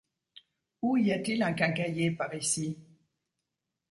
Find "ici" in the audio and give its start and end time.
2.33-2.75